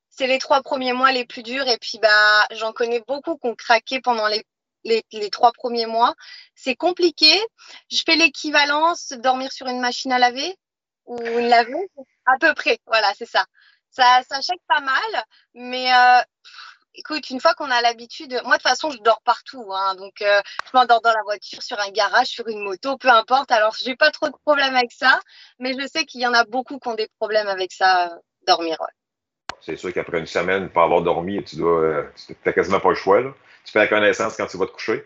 c'est 0.10 0.28
les 0.28 0.38
trois 0.38 0.62
premiers 0.62 0.94
mois 0.94 1.12
les 1.12 1.26
plus 1.26 1.44
durs. 1.44 1.68
Et 1.68 1.78
puis, 1.80 1.98
bah, 2.02 2.48
j'en 2.52 2.72
connais 2.74 3.02
beaucoup 3.08 3.38
qui 3.38 3.48
ont 3.48 3.56
craqué 3.56 4.00
pendant 4.02 4.28
les 4.28 4.44
les, 4.86 5.30
trois 5.32 5.52
premiers 5.52 5.88
mois. 5.88 6.14
C'est 6.56 6.76
compliqué. 6.76 7.32
Je 7.92 8.02
fais 8.06 8.16
l'équivalence 8.16 9.14
dormir 9.14 9.52
sur 9.52 9.68
une 9.68 9.80
machine 9.80 10.12
à 10.12 10.20
laver 10.20 10.56
ou 11.06 11.18
une 11.18 11.48
laveuse. 11.48 11.88
À 12.26 12.38
peu 12.40 12.54
près, 12.54 12.80
voilà, 12.86 13.12
c'est 13.18 13.26
ça. 13.26 13.46
Ça, 13.90 14.22
ça 14.30 14.42
chèque 14.42 14.62
pas 14.68 14.82
mal, 14.82 15.24
mais 15.54 15.92
euh, 15.94 16.22
écoute, 16.98 17.30
une 17.30 17.40
fois 17.40 17.54
qu'on 17.54 17.70
a 17.72 17.82
l'habitude, 17.82 18.32
moi 18.46 18.58
de 18.58 18.62
toute 18.62 18.70
façon, 18.70 18.92
je 18.92 18.98
dors 19.00 19.22
partout. 19.22 19.66
Hein, 19.74 19.96
donc, 19.96 20.22
euh, 20.22 20.42
je 20.66 20.78
m'endors 20.78 21.02
dans 21.02 21.14
la 21.14 21.24
voiture, 21.24 21.62
sur 21.62 21.80
un 21.80 21.90
garage, 21.92 22.28
sur 22.28 22.48
une 22.48 22.60
moto, 22.60 22.98
peu 22.98 23.10
importe. 23.10 23.52
Alors, 23.52 23.76
j'ai 23.82 23.96
pas 23.96 24.12
trop 24.12 24.28
de 24.28 24.36
problèmes 24.46 24.76
avec 24.76 24.92
ça, 24.92 25.20
mais 25.60 25.74
je 25.80 25.88
sais 25.88 26.06
qu'il 26.06 26.22
y 26.22 26.28
en 26.28 26.34
a 26.34 26.46
beaucoup 26.46 26.80
qui 26.80 26.88
ont 26.88 26.96
des 26.96 27.10
problèmes 27.20 27.48
avec 27.48 27.72
ça, 27.72 28.08
euh, 28.08 28.16
dormir. 28.48 28.78
C'est 29.62 29.78
sûr 29.78 29.94
qu'après 29.94 30.20
une 30.20 30.28
semaine, 30.28 30.70
pour 30.70 30.84
avoir 30.84 31.02
dormi, 31.02 31.44
tu 31.44 31.56
dois, 31.56 32.06
tu 32.16 32.36
n'as 32.46 32.54
quasiment 32.54 32.80
pas 32.80 32.90
le 32.90 32.96
choix. 32.96 33.22
Là 33.22 33.32
tu 33.66 33.72
fais 33.72 33.80
la 33.80 33.88
connaissance 33.88 34.38
quand 34.38 34.48
tu 34.48 34.58
vas 34.58 34.68
te 34.68 34.72
coucher? 34.72 35.06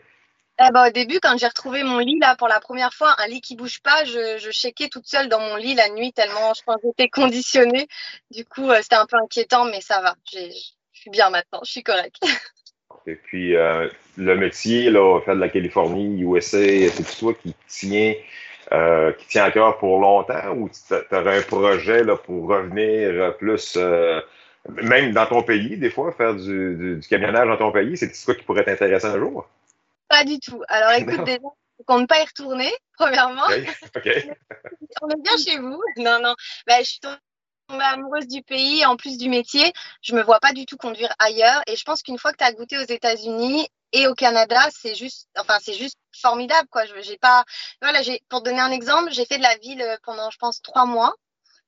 Eh 0.61 0.71
ben, 0.73 0.87
au 0.87 0.91
début, 0.91 1.19
quand 1.21 1.37
j'ai 1.37 1.47
retrouvé 1.47 1.83
mon 1.83 1.99
lit 1.99 2.19
là 2.19 2.35
pour 2.35 2.49
la 2.49 2.59
première 2.59 2.93
fois, 2.93 3.15
un 3.19 3.27
lit 3.27 3.39
qui 3.39 3.55
bouge 3.55 3.81
pas, 3.81 4.03
je, 4.03 4.37
je 4.37 4.51
checkais 4.51 4.89
toute 4.89 5.07
seule 5.07 5.29
dans 5.29 5.39
mon 5.39 5.55
lit 5.55 5.73
la 5.73 5.89
nuit 5.89 6.11
tellement 6.11 6.53
je 6.53 6.61
pense 6.63 6.75
j'étais 6.83 7.07
conditionnée. 7.07 7.87
Du 8.29 8.43
coup, 8.43 8.69
euh, 8.69 8.79
c'était 8.81 8.97
un 8.97 9.05
peu 9.05 9.15
inquiétant, 9.15 9.63
mais 9.65 9.79
ça 9.79 10.01
va. 10.01 10.15
Suis 11.09 11.21
bien 11.21 11.29
maintenant, 11.29 11.61
je 11.63 11.71
suis 11.71 11.83
correcte. 11.83 12.21
Et 13.07 13.15
puis, 13.15 13.55
euh, 13.55 13.87
le 14.17 14.35
métier, 14.35 14.89
là, 14.89 15.19
faire 15.21 15.35
de 15.35 15.39
la 15.39 15.49
Californie, 15.49 16.21
USA, 16.21 16.89
c'est 16.89 17.17
toi 17.17 17.33
qui 17.33 17.55
tient, 17.67 18.13
euh, 18.71 19.11
qui 19.13 19.27
tient 19.27 19.45
à 19.45 19.51
cœur 19.51 19.77
pour 19.77 19.99
longtemps 19.99 20.53
ou 20.55 20.69
tu 20.69 21.15
aurais 21.15 21.39
un 21.39 21.41
projet 21.41 22.03
là, 22.03 22.17
pour 22.17 22.47
revenir 22.47 23.35
plus 23.37 23.77
même 24.67 25.13
dans 25.13 25.25
ton 25.25 25.43
pays, 25.43 25.77
des 25.77 25.89
fois, 25.89 26.11
faire 26.11 26.35
du, 26.35 26.99
du, 26.99 27.07
camionnage 27.07 27.47
dans 27.47 27.57
ton 27.57 27.71
pays, 27.71 27.97
c'est 27.97 28.11
quoi 28.25 28.35
qui 28.35 28.43
pourrait 28.43 28.65
t'intéresser 28.65 29.07
un 29.07 29.17
jour? 29.17 29.47
Pas 30.07 30.23
du 30.23 30.39
tout. 30.39 30.61
Alors 30.67 30.91
écoute, 30.97 31.23
déjà, 31.23 31.39
on 31.43 31.83
compte 31.85 32.09
pas 32.09 32.21
y 32.21 32.25
retourner, 32.25 32.71
premièrement. 32.97 33.45
on 33.47 35.09
est 35.09 35.21
bien 35.21 35.37
chez 35.37 35.57
vous. 35.59 35.81
Non, 35.97 36.19
non. 36.21 36.35
Ben, 36.67 36.79
je 36.79 36.89
suis 36.89 36.99
tombée 36.99 37.15
amoureuse 37.69 38.27
du 38.27 38.41
pays, 38.41 38.85
en 38.85 38.95
plus 38.95 39.17
du 39.17 39.29
métier. 39.29 39.71
Je 40.01 40.15
me 40.15 40.21
vois 40.23 40.39
pas 40.39 40.53
du 40.53 40.65
tout 40.65 40.77
conduire 40.77 41.13
ailleurs. 41.19 41.61
Et 41.67 41.75
je 41.75 41.83
pense 41.83 42.01
qu'une 42.01 42.17
fois 42.17 42.31
que 42.31 42.37
tu 42.37 42.43
as 42.43 42.53
goûté 42.53 42.77
aux 42.77 42.87
États-Unis 42.87 43.67
et 43.91 44.07
au 44.07 44.15
Canada, 44.15 44.59
c'est 44.71 44.95
juste, 44.95 45.27
enfin, 45.37 45.57
c'est 45.61 45.73
juste 45.73 45.97
formidable, 46.19 46.67
quoi. 46.69 46.83
J'ai 47.01 47.17
pas, 47.17 47.43
voilà, 47.81 48.01
j'ai, 48.01 48.21
pour 48.29 48.41
donner 48.41 48.59
un 48.59 48.71
exemple, 48.71 49.11
j'ai 49.11 49.25
fait 49.25 49.37
de 49.37 49.43
la 49.43 49.57
ville 49.57 49.83
pendant, 50.03 50.29
je 50.29 50.37
pense, 50.37 50.61
trois 50.61 50.85
mois 50.85 51.13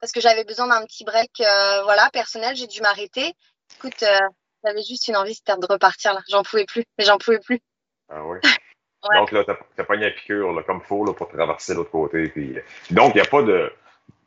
parce 0.01 0.11
que 0.11 0.19
j'avais 0.19 0.43
besoin 0.43 0.67
d'un 0.67 0.83
petit 0.85 1.05
break 1.05 1.31
euh, 1.39 1.83
voilà, 1.83 2.09
personnel. 2.11 2.55
J'ai 2.55 2.67
dû 2.67 2.81
m'arrêter. 2.81 3.33
Écoute, 3.77 4.03
euh, 4.03 4.19
j'avais 4.65 4.81
juste 4.81 5.07
une 5.07 5.15
envie, 5.15 5.35
c'était 5.35 5.55
de 5.55 5.65
repartir. 5.65 6.13
là. 6.13 6.21
J'en 6.27 6.43
pouvait 6.43 6.65
plus, 6.65 6.83
mais 6.97 7.05
j'en 7.05 7.17
pouvais 7.17 7.39
plus. 7.39 7.59
Ah 8.09 8.25
oui. 8.25 8.39
Donc 9.15 9.31
là, 9.31 9.43
tu 9.43 9.81
as 9.81 9.83
pogné 9.83 10.05
la 10.05 10.11
piqûre 10.11 10.51
là, 10.53 10.61
comme 10.63 10.81
faut 10.81 11.05
là, 11.05 11.13
pour 11.13 11.27
traverser 11.27 11.73
l'autre 11.73 11.89
côté. 11.89 12.29
Puis... 12.29 12.55
Donc, 12.91 13.13
il 13.15 13.21
n'y 13.21 13.27
a 13.27 13.29
pas 13.29 13.41
de. 13.41 13.71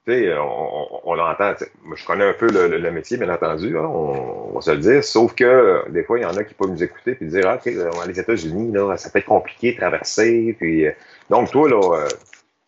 Sais, 0.06 0.34
on, 0.37 1.14
l'entend. 1.14 1.54
Je 1.96 2.04
connais 2.04 2.25
un 2.25 2.34
peu 2.34 2.46
le, 2.49 2.90
métier, 2.90 3.16
bien 3.16 3.32
entendu, 3.32 3.78
hein, 3.78 3.87
on, 3.87 4.52
va 4.52 4.61
se 4.61 4.70
le 4.73 4.78
dire. 4.78 5.02
Sauf 5.02 5.34
que 5.34 5.88
des 5.90 6.04
fois, 6.04 6.18
il 6.18 6.23
y 6.23 6.26
en 6.26 6.37
a 6.37 6.44
qui 6.44 6.52
peuvent 6.52 6.68
nous 6.68 6.82
écouter 6.82 7.16
et 7.18 7.25
dire 7.25 7.49
Ah, 7.49 7.54
OK, 7.54 7.64
les 7.64 8.20
États-Unis, 8.20 8.70
là, 8.73 8.99
ça 8.99 9.08
peut 9.08 9.20
être 9.20 9.25
compliqué 9.25 9.73
de 9.73 9.78
traverser. 9.78 10.54
Puis, 10.58 10.87
donc, 11.30 11.50
toi, 11.50 11.70
là, 11.70 12.06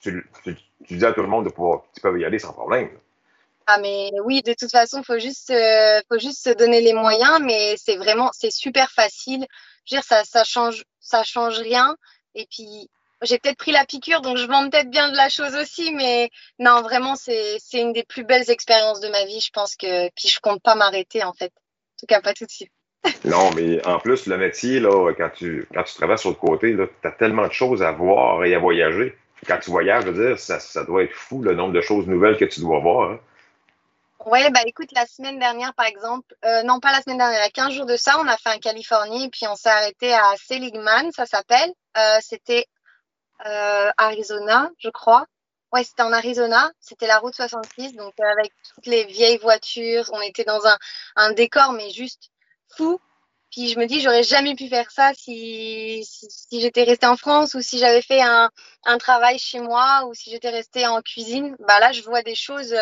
tu, 0.01 0.25
dis 0.91 1.05
à 1.05 1.13
tout 1.13 1.21
le 1.21 1.29
monde 1.29 1.45
de 1.45 1.51
pouvoir, 1.51 1.83
tu 1.95 2.01
peux 2.01 2.19
y 2.19 2.25
aller 2.25 2.39
sans 2.39 2.55
problème. 2.55 2.89
Ah 3.67 3.79
mais 3.81 4.11
oui, 4.25 4.43
de 4.43 4.55
toute 4.55 4.71
façon, 4.71 5.03
faut 5.03 5.19
juste, 5.19 5.51
euh, 5.51 6.01
faut 6.09 6.19
juste 6.19 6.43
se 6.43 6.51
donner 6.51 6.81
les 6.81 6.95
moyens, 6.95 7.41
mais 7.43 7.75
c'est 7.77 7.97
vraiment, 7.97 8.31
c'est 8.33 8.53
super 8.53 8.91
facile. 8.93 9.45
Je 9.85 9.97
veux 9.97 10.01
dire, 10.01 10.05
ça, 10.05 10.25
ça 10.25 10.45
change, 10.45 10.85
ça 11.01 11.25
change 11.25 11.59
rien. 11.59 11.97
Et 12.37 12.47
puis, 12.49 12.89
j'ai 13.23 13.39
peut-être 13.39 13.57
pris 13.57 13.73
la 13.73 13.85
piqûre, 13.85 14.21
donc 14.21 14.37
je 14.37 14.47
vends 14.47 14.69
peut-être 14.69 14.91
bien 14.91 15.11
de 15.11 15.17
la 15.17 15.29
chose 15.29 15.55
aussi, 15.57 15.93
mais 15.95 16.31
non, 16.59 16.83
vraiment, 16.83 17.17
c'est, 17.17 17.59
une 17.73 17.93
des 17.93 18.05
plus 18.05 18.25
belles 18.25 18.51
expériences 18.51 19.01
de 19.01 19.09
ma 19.09 19.25
vie. 19.25 19.41
Je 19.41 19.51
pense 19.51 19.75
que, 19.77 20.09
puis 20.11 20.29
je 20.29 20.41
compte 20.41 20.63
pas 20.63 20.75
m'arrêter 20.75 21.25
en 21.25 21.33
fait. 21.33 21.53
En 21.55 22.01
tout 22.01 22.07
cas, 22.07 22.21
pas 22.21 22.35
tout 22.35 22.45
de 22.45 22.51
suite. 22.51 22.73
non, 23.25 23.51
mais 23.55 23.85
en 23.87 23.99
plus, 23.99 24.27
le 24.27 24.37
métier, 24.37 24.81
là, 24.81 25.13
quand 25.17 25.31
tu, 25.35 25.67
quand 25.73 25.85
tu 25.85 25.95
travailles 25.95 26.19
sur 26.19 26.31
le 26.31 26.37
côté, 26.37 26.75
tu 26.75 27.09
as 27.09 27.13
tellement 27.13 27.47
de 27.47 27.53
choses 27.53 27.83
à 27.83 27.93
voir 27.93 28.45
et 28.45 28.55
à 28.55 28.59
voyager. 28.59 29.17
Quand 29.47 29.59
tu 29.59 29.71
voyages, 29.71 30.05
je 30.05 30.11
veux 30.11 30.29
dire, 30.29 30.39
ça, 30.39 30.61
ça 30.61 30.85
doit 30.85 31.05
être 31.05 31.13
fou 31.13 31.43
le 31.43 31.55
nombre 31.55 31.73
de 31.73 31.81
choses 31.81 32.07
nouvelles 32.07 32.37
que 32.37 32.45
tu 32.45 32.61
dois 32.61 32.81
voir. 32.81 33.11
Hein. 33.13 33.21
Oui, 34.27 34.41
bah 34.51 34.61
écoute, 34.67 34.91
la 34.93 35.07
semaine 35.07 35.39
dernière, 35.39 35.73
par 35.75 35.87
exemple, 35.87 36.35
euh, 36.45 36.65
non 36.65 36.81
pas 36.81 36.91
la 36.91 37.01
semaine 37.01 37.19
dernière, 37.19 37.39
il 37.39 37.45
y 37.45 37.47
a 37.47 37.51
15 37.51 37.73
jours 37.73 37.87
de 37.87 37.97
ça, 37.97 38.19
on 38.19 38.27
a 38.27 38.37
fait 38.37 38.49
un 38.49 38.59
Californie 38.59 39.29
puis 39.31 39.47
on 39.47 39.55
s'est 39.55 39.69
arrêté 39.69 40.13
à 40.13 40.35
Seligman, 40.37 41.13
ça 41.13 41.27
s'appelle. 41.27 41.73
Euh, 41.97 42.19
c'était 42.21 42.67
Arizona, 43.39 44.71
je 44.79 44.91
crois. 44.91 45.27
Ouais, 45.73 45.85
c'était 45.85 46.03
en 46.03 46.13
Arizona, 46.13 46.71
c'était 46.81 47.07
la 47.09 47.19
route 47.19 47.35
66, 47.35 47.95
donc 47.95 48.15
avec 48.21 48.53
toutes 48.75 48.87
les 48.87 49.05
vieilles 49.05 49.39
voitures, 49.39 50.09
on 50.13 50.21
était 50.23 50.45
dans 50.45 50.65
un, 50.67 50.79
un 51.17 51.33
décor, 51.33 51.73
mais 51.73 51.91
juste 51.91 52.31
fou. 52.77 53.01
Puis 53.51 53.69
je 53.71 53.79
me 53.79 53.87
dis, 53.87 54.01
j'aurais 54.01 54.23
jamais 54.23 54.55
pu 54.55 54.69
faire 54.69 54.91
ça 54.91 55.13
si, 55.15 56.05
si, 56.05 56.27
si 56.31 56.61
j'étais 56.61 56.85
restée 56.85 57.07
en 57.07 57.17
France 57.17 57.55
ou 57.55 57.63
si 57.63 57.79
j'avais 57.79 58.03
fait 58.03 58.21
un, 58.23 58.51
un, 58.85 58.99
travail 58.99 59.39
chez 59.39 59.61
moi 59.61 60.05
ou 60.07 60.15
si 60.15 60.31
j'étais 60.31 60.51
restée 60.51 60.87
en 60.87 61.01
cuisine. 61.03 61.57
Bah 61.61 61.81
là, 61.81 61.93
je 61.93 62.03
vois 62.03 62.23
des 62.23 62.35
choses, 62.35 62.75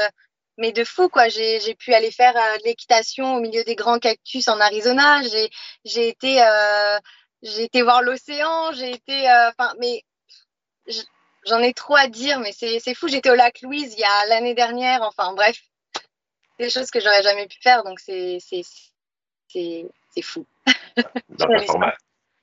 mais 0.59 0.73
de 0.73 0.85
fou, 0.85 1.09
quoi. 1.09 1.29
J'ai 1.29 1.75
pu 1.75 1.95
aller 1.95 2.11
faire 2.11 2.37
euh, 2.37 2.59
de 2.59 2.65
l'équitation 2.65 3.37
au 3.37 3.41
milieu 3.41 3.65
des 3.65 3.75
grands 3.75 3.99
cactus 3.99 4.49
en 4.49 4.61
Arizona. 4.61 5.21
J'ai 5.85 6.09
été, 6.09 6.43
euh, 6.43 6.99
j'ai 7.43 7.65
été 7.65 7.83
voir 7.83 8.03
l'océan. 8.03 8.73
J'ai 8.73 8.91
été, 8.93 9.29
euh, 9.31 9.51
enfin, 9.51 9.75
mais 9.79 10.03
j'en 11.47 11.61
ai 11.61 11.73
trop 11.73 11.97
à 11.97 12.09
dire, 12.09 12.41
mais 12.41 12.53
c'est 12.53 12.95
fou. 12.95 13.09
J'étais 13.09 13.31
au 13.31 13.35
lac 13.35 13.61
Louise 13.63 13.95
il 13.95 14.01
y 14.01 14.05
a 14.05 14.27
l'année 14.29 14.55
dernière. 14.55 15.03
Enfin, 15.03 15.33
bref, 15.35 15.57
des 16.59 16.71
choses 16.71 16.91
que 16.91 17.01
j'aurais 17.01 17.23
jamais 17.23 17.47
pu 17.47 17.59
faire. 17.61 17.85
Donc, 17.85 18.01
c'est 18.01 18.39
fou. 20.23 20.47
Dans 21.29 21.49
ta, 21.49 21.59
format, 21.61 21.95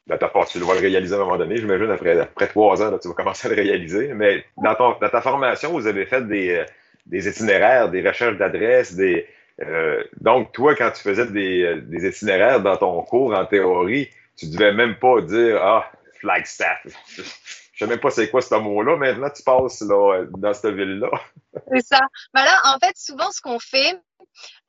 dans 0.08 0.18
ta 0.18 0.32
tu 0.50 0.60
dois 0.60 0.76
le 0.76 0.82
réaliser 0.82 1.14
à 1.14 1.18
un 1.18 1.22
moment 1.22 1.38
donné. 1.38 1.58
J'imagine, 1.58 1.90
après, 1.90 2.20
après 2.20 2.48
trois 2.48 2.82
ans, 2.82 2.92
là, 2.92 3.00
tu 3.00 3.08
vas 3.08 3.14
commencer 3.14 3.48
à 3.48 3.52
le 3.52 3.62
réaliser. 3.62 4.14
Mais 4.14 4.46
dans, 4.58 4.76
ton, 4.76 4.98
dans 5.00 5.10
ta 5.10 5.22
formation, 5.22 5.72
vous 5.72 5.88
avez 5.88 6.06
fait 6.06 6.28
des, 6.28 6.66
des 7.06 7.28
itinéraires, 7.28 7.90
des 7.90 8.08
recherches 8.08 8.38
d'adresses, 8.38 8.94
des. 8.94 9.28
Euh, 9.62 10.04
donc, 10.20 10.52
toi, 10.54 10.76
quand 10.76 10.92
tu 10.92 11.02
faisais 11.02 11.28
des, 11.28 11.82
des, 11.84 12.08
itinéraires 12.08 12.62
dans 12.62 12.78
ton 12.78 13.02
cours 13.04 13.34
en 13.34 13.46
théorie, 13.46 14.10
tu 14.36 14.48
devais 14.50 14.74
même 14.74 14.96
pas 14.98 15.22
dire 15.22 15.62
Ah, 15.62 15.92
Flagstaff. 16.20 16.86
Je 17.82 17.88
sais 17.88 17.90
même 17.90 18.00
pas 18.00 18.12
c'est 18.12 18.30
quoi 18.30 18.44
ce 18.44 18.54
mot-là. 18.54 18.96
Maintenant, 18.96 19.32
tu 19.32 19.42
passes 19.42 19.82
là, 19.82 20.24
dans 20.38 20.54
cette 20.54 20.76
ville-là. 20.76 21.10
c'est 21.74 21.84
ça. 21.84 22.00
Ben 22.32 22.44
là, 22.44 22.62
en 22.66 22.78
fait, 22.78 22.96
souvent, 22.96 23.32
ce 23.32 23.42
qu'on 23.42 23.58
fait, 23.58 24.00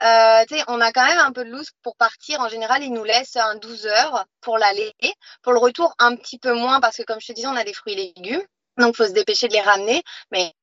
euh, 0.03 0.63
on 0.69 0.81
a 0.81 0.93
quand 0.93 1.05
même 1.05 1.19
un 1.19 1.31
peu 1.31 1.45
de 1.45 1.51
loose 1.51 1.73
pour 1.83 1.95
partir. 1.97 2.41
En 2.41 2.49
général, 2.49 2.83
ils 2.83 2.91
nous 2.91 3.05
laissent 3.05 3.37
un 3.37 3.57
12 3.57 3.87
heures 3.87 4.25
pour 4.41 4.57
l'aller. 4.57 4.95
Pour 5.43 5.53
le 5.53 5.59
retour, 5.59 5.95
un 5.99 6.17
petit 6.17 6.39
peu 6.39 6.55
moins 6.55 6.81
parce 6.81 6.97
que, 6.97 7.03
comme 7.03 7.21
je 7.21 7.27
te 7.27 7.33
disais, 7.35 7.49
on 7.49 7.55
a 7.55 7.65
des 7.65 7.75
fruits 7.75 7.93
et 7.93 8.15
légumes. 8.17 8.47
Donc, 8.79 8.95
il 8.95 8.97
faut 8.97 9.07
se 9.07 9.13
dépêcher 9.13 9.49
de 9.49 9.53
les 9.53 9.61
ramener. 9.61 10.03
Mais 10.31 10.55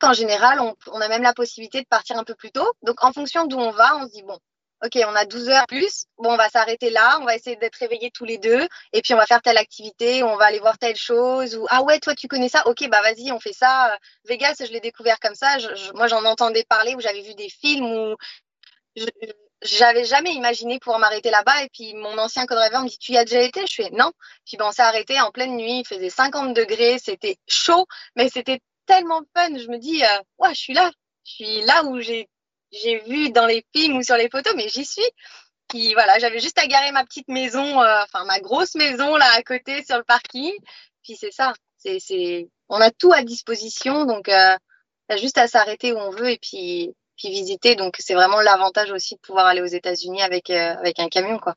en 0.00 0.12
général, 0.12 0.60
on, 0.60 0.76
on, 0.92 1.00
a 1.00 1.08
même 1.08 1.22
la 1.24 1.34
possibilité 1.34 1.80
de 1.80 1.88
partir 1.88 2.16
un 2.16 2.22
peu 2.22 2.36
plus 2.36 2.52
tôt. 2.52 2.72
Donc, 2.82 3.02
en 3.02 3.12
fonction 3.12 3.44
d'où 3.46 3.58
on 3.58 3.72
va, 3.72 3.96
on 3.96 4.06
se 4.06 4.12
dit, 4.12 4.22
bon, 4.22 4.38
OK, 4.84 4.96
on 5.04 5.14
a 5.16 5.24
12 5.24 5.48
heures 5.48 5.66
plus. 5.66 6.04
Bon, 6.18 6.32
on 6.32 6.36
va 6.36 6.48
s'arrêter 6.48 6.90
là. 6.90 7.18
On 7.20 7.24
va 7.24 7.34
essayer 7.34 7.56
d'être 7.56 7.76
réveillés 7.76 8.10
tous 8.12 8.24
les 8.24 8.38
deux. 8.38 8.66
Et 8.92 9.02
puis, 9.02 9.12
on 9.12 9.16
va 9.16 9.26
faire 9.26 9.42
telle 9.42 9.58
activité. 9.58 10.22
On 10.22 10.36
va 10.36 10.46
aller 10.46 10.60
voir 10.60 10.78
telle 10.78 10.96
chose. 10.96 11.56
Ou, 11.56 11.66
ah 11.68 11.82
ouais, 11.82 11.98
toi, 11.98 12.14
tu 12.14 12.28
connais 12.28 12.48
ça? 12.48 12.62
OK, 12.66 12.88
bah 12.88 13.02
vas-y, 13.02 13.32
on 13.32 13.40
fait 13.40 13.52
ça. 13.52 13.98
Vegas, 14.24 14.56
je 14.60 14.72
l'ai 14.72 14.80
découvert 14.80 15.18
comme 15.18 15.34
ça. 15.34 15.56
Moi, 15.94 16.06
j'en 16.06 16.24
entendais 16.24 16.64
parler 16.64 16.94
ou 16.94 17.00
j'avais 17.00 17.22
vu 17.22 17.34
des 17.34 17.48
films 17.48 17.86
où 17.86 18.16
j'avais 19.62 20.04
jamais 20.04 20.32
imaginé 20.32 20.78
pouvoir 20.78 21.00
m'arrêter 21.00 21.30
là-bas. 21.30 21.64
Et 21.64 21.68
puis, 21.70 21.94
mon 21.94 22.16
ancien 22.18 22.46
co-driver 22.46 22.82
me 22.82 22.88
dit, 22.88 22.98
tu 22.98 23.12
y 23.12 23.18
as 23.18 23.24
déjà 23.24 23.42
été? 23.42 23.66
Je 23.66 23.74
fais, 23.74 23.90
non. 23.90 24.12
Puis, 24.46 24.56
ben, 24.56 24.66
on 24.68 24.72
s'est 24.72 24.82
arrêté 24.82 25.20
en 25.20 25.32
pleine 25.32 25.56
nuit. 25.56 25.80
Il 25.80 25.86
faisait 25.86 26.10
50 26.10 26.54
degrés. 26.54 26.98
C'était 26.98 27.36
chaud, 27.48 27.86
mais 28.14 28.28
c'était 28.28 28.60
tellement 28.86 29.22
fun. 29.36 29.58
Je 29.58 29.68
me 29.68 29.78
dis, 29.78 30.04
euh, 30.04 30.48
je 30.50 30.54
suis 30.54 30.74
là. 30.74 30.92
Je 31.24 31.32
suis 31.32 31.60
là 31.62 31.84
où 31.84 32.00
j'ai 32.00 32.28
j'ai 32.72 33.00
vu 33.00 33.30
dans 33.30 33.46
les 33.46 33.64
films 33.74 33.98
ou 33.98 34.02
sur 34.02 34.16
les 34.16 34.28
photos, 34.28 34.54
mais 34.56 34.68
j'y 34.68 34.84
suis. 34.84 35.10
Puis 35.68 35.92
voilà, 35.92 36.18
j'avais 36.18 36.40
juste 36.40 36.58
à 36.58 36.66
garer 36.66 36.92
ma 36.92 37.04
petite 37.04 37.28
maison, 37.28 37.82
euh, 37.82 38.02
enfin 38.04 38.24
ma 38.24 38.40
grosse 38.40 38.74
maison 38.74 39.16
là 39.16 39.26
à 39.36 39.42
côté 39.42 39.84
sur 39.84 39.98
le 39.98 40.04
parking. 40.04 40.54
Puis 41.02 41.16
c'est 41.16 41.32
ça, 41.32 41.52
c'est, 41.76 41.98
c'est, 42.00 42.48
on 42.68 42.80
a 42.80 42.90
tout 42.90 43.12
à 43.12 43.22
disposition, 43.22 44.04
donc 44.04 44.28
euh, 44.28 44.56
juste 45.16 45.38
à 45.38 45.46
s'arrêter 45.46 45.92
où 45.92 45.96
on 45.96 46.10
veut 46.10 46.30
et 46.30 46.38
puis, 46.38 46.94
puis 47.16 47.30
visiter. 47.30 47.74
Donc 47.74 47.96
c'est 47.98 48.14
vraiment 48.14 48.40
l'avantage 48.40 48.90
aussi 48.92 49.14
de 49.14 49.20
pouvoir 49.20 49.46
aller 49.46 49.62
aux 49.62 49.66
États-Unis 49.66 50.22
avec, 50.22 50.50
euh, 50.50 50.74
avec 50.74 50.98
un 50.98 51.08
camion, 51.08 51.38
quoi. 51.38 51.54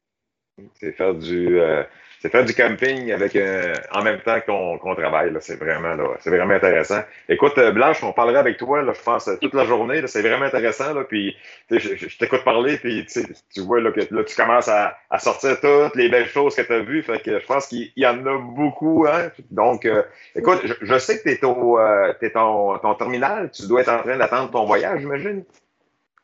C'est 0.79 0.91
faire 0.91 1.15
du, 1.15 1.59
euh, 1.59 1.83
c'est 2.21 2.29
faire 2.29 2.45
du 2.45 2.53
camping 2.53 3.11
avec 3.11 3.35
euh, 3.35 3.73
en 3.91 4.03
même 4.03 4.21
temps 4.21 4.39
qu'on 4.41 4.93
travaille. 4.93 5.35
C'est 5.39 5.55
vraiment, 5.55 5.95
vraiment 6.23 6.53
intéressant. 6.53 6.99
Écoute, 7.27 7.57
euh, 7.57 7.71
Blanche, 7.71 8.03
on 8.03 8.13
parlera 8.13 8.41
avec 8.41 8.57
toi, 8.57 8.83
je 8.93 9.01
pense, 9.01 9.27
toute 9.41 9.55
la 9.55 9.65
journée. 9.65 10.05
C'est 10.05 10.21
vraiment 10.21 10.45
intéressant. 10.45 10.93
Puis, 11.09 11.35
je, 11.71 12.17
t'écoute 12.19 12.43
parler, 12.43 12.77
puis 12.77 13.07
tu 13.07 13.61
vois 13.61 13.81
que 13.91 14.13
là, 14.13 14.23
tu 14.23 14.35
commences 14.35 14.67
à, 14.67 14.95
sortir 15.17 15.59
toutes 15.59 15.95
les 15.95 16.09
belles 16.09 16.27
choses 16.27 16.55
que 16.55 16.61
tu 16.61 16.71
as 16.71 16.81
vues. 16.81 17.01
Fait 17.01 17.23
que 17.23 17.39
je 17.39 17.45
pense 17.47 17.65
qu'il 17.67 17.91
y 17.95 18.05
en 18.05 18.23
a 18.27 18.37
beaucoup. 18.37 19.07
Hein? 19.09 19.31
Donc, 19.49 19.85
euh, 19.85 20.03
écoute, 20.35 20.61
je, 20.79 20.97
sais 20.99 21.17
que 21.17 21.23
tu 21.23 21.31
es, 21.31 21.43
au, 21.43 22.77
ton, 22.77 22.93
terminal. 22.93 23.49
Tu 23.49 23.65
dois 23.65 23.81
être 23.81 23.93
en 23.93 24.03
train 24.03 24.17
d'attendre 24.17 24.51
ton 24.51 24.65
voyage, 24.65 24.99
j'imagine? 24.99 25.43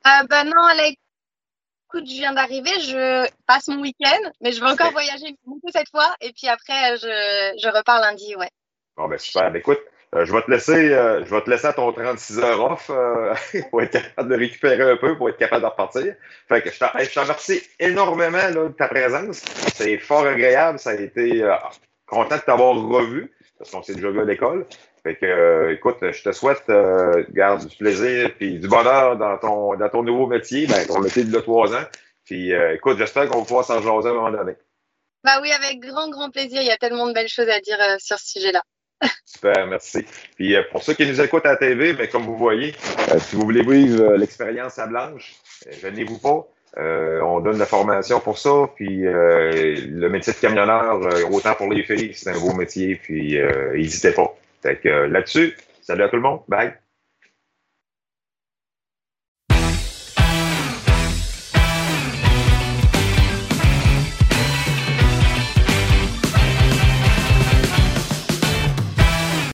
Euh, 0.06 0.28
ben 0.30 0.44
non, 0.46 0.64
Alex 0.64 1.07
écoute, 1.88 2.06
je 2.08 2.16
viens 2.16 2.34
d'arriver, 2.34 2.72
je 2.82 3.30
passe 3.46 3.68
mon 3.68 3.82
week-end, 3.82 4.32
mais 4.42 4.52
je 4.52 4.60
vais 4.60 4.70
encore 4.70 4.92
voyager 4.92 5.38
beaucoup 5.46 5.70
cette 5.72 5.90
fois. 5.90 6.16
Et 6.22 6.34
puis 6.34 6.48
après, 6.48 6.98
je, 6.98 7.58
je 7.62 7.68
repars 7.68 8.02
lundi, 8.02 8.36
ouais. 8.36 8.50
Bon, 8.98 9.08
ben 9.08 9.18
super. 9.18 9.52
Ben, 9.52 9.60
écoute, 9.60 9.80
euh, 10.16 10.26
je 10.26 10.34
vais 10.34 10.42
te 10.42 10.52
laisser, 10.52 10.94
euh, 10.94 11.24
je 11.24 11.34
vais 11.34 11.42
te 11.42 11.50
laisser 11.50 11.68
à 11.68 11.74
ton 11.74 11.92
36 11.92 12.40
heures 12.40 12.72
off 12.72 12.90
euh, 12.90 13.34
pour 13.70 13.82
être 13.82 13.92
capable 13.92 14.30
de 14.30 14.36
récupérer 14.36 14.92
un 14.92 14.98
peu, 14.98 15.18
pour 15.18 15.30
être 15.30 15.38
capable 15.38 15.62
de 15.62 15.68
repartir. 15.68 16.16
Fait 16.50 16.62
que 16.62 16.72
je 16.72 16.80
te 16.80 17.20
remercie 17.20 17.62
énormément 17.80 18.38
là, 18.38 18.50
de 18.50 18.68
ta 18.70 18.88
présence. 18.88 19.40
C'est 19.74 19.98
fort 19.98 20.26
agréable. 20.26 20.80
Ça 20.80 20.92
a 20.92 20.96
été 20.96 21.44
content 22.06 22.36
de 22.36 22.42
t'avoir 22.42 22.76
revu, 22.76 23.34
parce 23.58 23.72
qu'on 23.72 23.84
s'est 23.84 23.96
déjà 23.96 24.10
vu 24.10 24.22
à 24.22 24.26
l'école. 24.26 24.66
Fait 25.08 25.16
que, 25.16 25.26
euh, 25.26 25.74
écoute, 25.74 26.00
je 26.02 26.22
te 26.22 26.34
souhaite, 26.34 26.64
euh, 26.68 27.24
garde 27.32 27.66
du 27.66 27.78
plaisir 27.78 28.30
puis 28.38 28.60
du 28.60 28.68
bonheur 28.68 29.16
dans 29.16 29.38
ton, 29.38 29.74
dans 29.76 29.88
ton 29.88 30.04
nouveau 30.04 30.28
métier, 30.28 30.68
ben, 30.68 30.86
ton 30.86 31.00
métier 31.00 31.24
de 31.24 31.40
trois 31.40 31.74
ans. 31.74 31.86
Puis, 32.26 32.54
euh, 32.54 32.76
écoute, 32.76 32.98
j'espère 32.98 33.30
qu'on 33.30 33.40
va 33.40 33.46
pouvoir 33.46 33.64
s'en 33.64 33.82
jaser 33.82 34.10
à 34.10 34.12
un 34.12 34.16
moment 34.16 34.32
donné. 34.32 34.56
Bah 35.24 35.40
oui, 35.42 35.50
avec 35.54 35.80
grand, 35.80 36.10
grand 36.10 36.30
plaisir. 36.30 36.62
Il 36.62 36.68
y 36.68 36.72
a 36.72 36.76
tellement 36.76 37.08
de 37.08 37.14
belles 37.14 37.30
choses 37.30 37.48
à 37.48 37.62
dire 37.62 37.78
sur 38.00 38.20
ce 38.20 38.32
sujet-là. 38.32 38.62
Super, 39.26 39.66
merci. 39.68 40.06
Puis 40.36 40.58
pour 40.74 40.84
ceux 40.84 40.94
qui 40.94 41.06
nous 41.06 41.22
écoutent 41.22 41.46
à 41.46 41.52
la 41.52 41.56
TV, 41.56 41.94
mais 41.94 42.10
comme 42.10 42.24
vous 42.24 42.38
voyez, 42.38 42.76
si 43.20 43.38
vous 43.38 43.44
voulez 43.44 43.64
vivre 43.64 44.16
l'expérience 44.16 44.78
à 44.78 44.88
Blanche, 44.88 45.36
venez-vous 45.84 46.18
pas. 46.18 46.46
on 46.76 47.40
donne 47.40 47.60
la 47.60 47.66
formation 47.66 48.20
pour 48.20 48.38
ça. 48.38 48.70
Puis 48.76 49.04
le 49.04 50.08
métier 50.10 50.34
de 50.34 50.38
camionneur, 50.38 51.00
autant 51.32 51.56
pour 51.56 51.72
les 51.72 51.84
filles, 51.84 52.14
c'est 52.14 52.30
un 52.30 52.40
beau 52.40 52.54
métier. 52.54 52.96
Puis 53.02 53.40
n'hésitez 53.74 54.12
pas. 54.12 54.36
Fait 54.62 54.80
que 54.80 54.90
euh, 54.90 55.08
là-dessus, 55.08 55.56
salut 55.82 56.04
à 56.04 56.10
tout 56.10 56.16
le 56.16 56.22
monde. 56.22 56.42
Bye. 56.48 56.74